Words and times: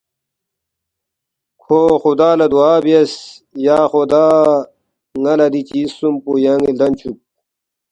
کھو 1.61 1.79
خُدا 2.01 2.29
لہ 2.39 2.47
دُعا 2.53 2.73
بیاس، 2.83 3.13
”یا 3.65 3.77
خُدا 3.91 4.25
ن٘ا 5.21 5.33
لہ 5.39 5.47
دی 5.53 5.61
چیز 5.69 5.89
خسُوم 5.93 6.15
پو 6.23 6.31
یان٘ی 6.43 6.71
لدن 6.75 6.91
چُوک 6.99 7.17